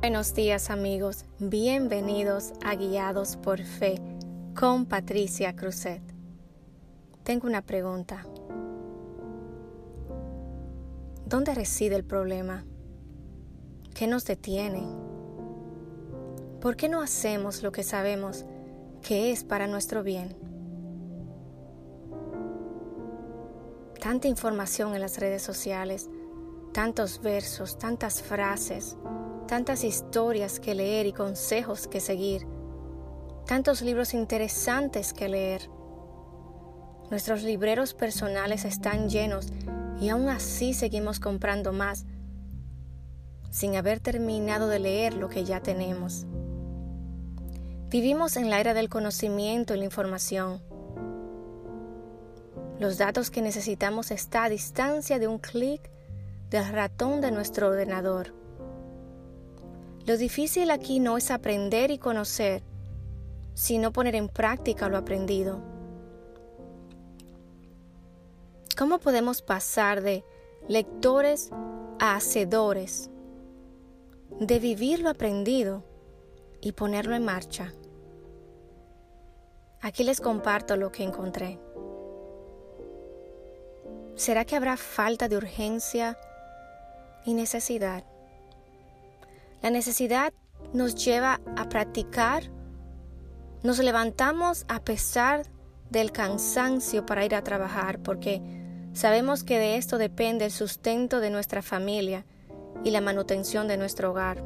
[0.00, 4.00] Buenos días amigos, bienvenidos a Guiados por Fe
[4.56, 6.00] con Patricia Cruzet.
[7.24, 8.24] Tengo una pregunta.
[11.26, 12.64] ¿Dónde reside el problema?
[13.92, 14.86] ¿Qué nos detiene?
[16.60, 18.44] ¿Por qué no hacemos lo que sabemos
[19.02, 20.36] que es para nuestro bien?
[24.00, 26.08] Tanta información en las redes sociales,
[26.72, 28.96] tantos versos, tantas frases,
[29.48, 32.46] tantas historias que leer y consejos que seguir,
[33.46, 35.68] tantos libros interesantes que leer.
[37.10, 39.48] Nuestros libreros personales están llenos
[39.98, 42.04] y aún así seguimos comprando más
[43.50, 46.26] sin haber terminado de leer lo que ya tenemos.
[47.88, 50.60] Vivimos en la era del conocimiento y la información.
[52.78, 55.90] Los datos que necesitamos están a distancia de un clic
[56.50, 58.37] del ratón de nuestro ordenador.
[60.08, 62.62] Lo difícil aquí no es aprender y conocer,
[63.52, 65.60] sino poner en práctica lo aprendido.
[68.78, 70.24] ¿Cómo podemos pasar de
[70.66, 71.50] lectores
[72.00, 73.10] a hacedores?
[74.40, 75.84] De vivir lo aprendido
[76.62, 77.74] y ponerlo en marcha.
[79.82, 81.60] Aquí les comparto lo que encontré.
[84.14, 86.18] ¿Será que habrá falta de urgencia
[87.26, 88.04] y necesidad?
[89.62, 90.32] La necesidad
[90.72, 92.44] nos lleva a practicar.
[93.62, 95.46] Nos levantamos a pesar
[95.90, 98.42] del cansancio para ir a trabajar porque
[98.92, 102.24] sabemos que de esto depende el sustento de nuestra familia
[102.84, 104.44] y la manutención de nuestro hogar.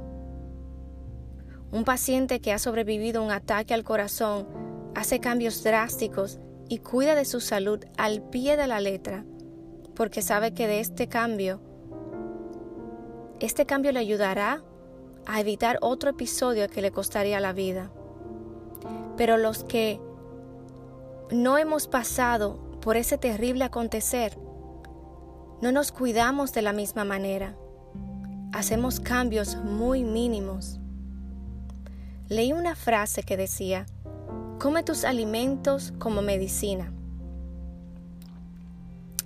[1.70, 4.46] Un paciente que ha sobrevivido un ataque al corazón
[4.94, 6.38] hace cambios drásticos
[6.68, 9.24] y cuida de su salud al pie de la letra
[9.94, 11.60] porque sabe que de este cambio,
[13.40, 14.62] este cambio le ayudará
[15.26, 17.90] a evitar otro episodio que le costaría la vida.
[19.16, 20.00] Pero los que
[21.30, 24.36] no hemos pasado por ese terrible acontecer,
[25.60, 27.56] no nos cuidamos de la misma manera.
[28.52, 30.80] Hacemos cambios muy mínimos.
[32.28, 33.86] Leí una frase que decía,
[34.58, 36.92] come tus alimentos como medicina.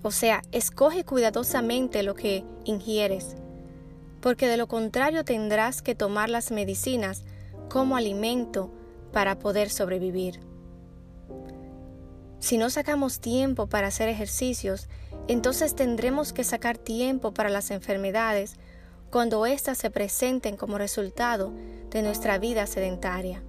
[0.03, 3.37] O sea, escoge cuidadosamente lo que ingieres
[4.27, 7.23] porque de lo contrario tendrás que tomar las medicinas
[7.69, 8.73] como alimento
[9.13, 10.41] para poder sobrevivir.
[12.41, 14.89] Si no sacamos tiempo para hacer ejercicios,
[15.29, 18.57] entonces tendremos que sacar tiempo para las enfermedades
[19.11, 21.53] cuando éstas se presenten como resultado
[21.91, 23.45] de nuestra vida sedentaria.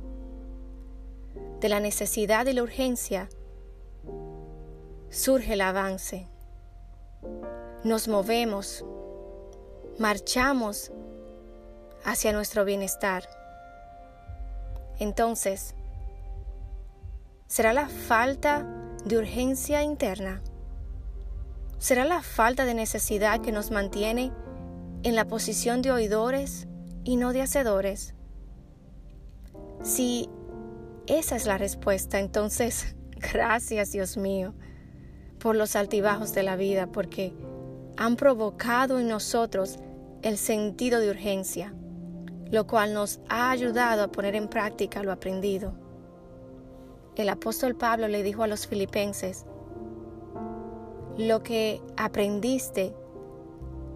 [1.59, 3.29] De la necesidad y la urgencia
[5.09, 6.27] surge el avance.
[7.83, 8.85] Nos movemos,
[9.99, 10.91] marchamos
[12.03, 13.27] hacia nuestro bienestar.
[14.99, 15.75] Entonces,
[17.47, 18.65] ¿será la falta
[19.05, 20.41] de urgencia interna?
[21.79, 24.31] ¿Será la falta de necesidad que nos mantiene
[25.03, 26.67] en la posición de oidores
[27.03, 28.15] y no de hacedores?
[29.83, 30.29] Si
[31.05, 34.53] esa es la respuesta, entonces gracias Dios mío
[35.39, 37.33] por los altibajos de la vida, porque
[37.95, 39.79] han provocado en nosotros
[40.21, 41.73] el sentido de urgencia,
[42.51, 45.73] lo cual nos ha ayudado a poner en práctica lo aprendido.
[47.15, 49.45] El apóstol Pablo le dijo a los filipenses,
[51.17, 52.95] lo que aprendiste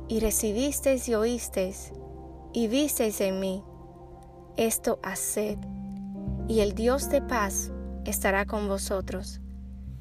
[0.08, 1.92] y recibisteis y oísteis
[2.52, 3.64] y visteis en mí,
[4.58, 5.58] esto haced,
[6.48, 7.72] y el Dios de paz
[8.06, 9.40] estará con vosotros.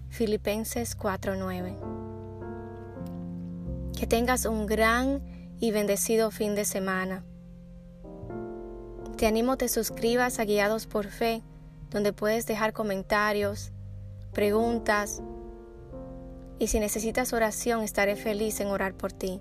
[0.09, 1.76] Filipenses 4:9.
[3.97, 5.22] Que tengas un gran
[5.60, 7.25] y bendecido fin de semana.
[9.16, 11.43] Te animo te suscribas a Guiados por Fe,
[11.91, 13.71] donde puedes dejar comentarios,
[14.32, 15.22] preguntas,
[16.59, 19.41] y si necesitas oración estaré feliz en orar por ti.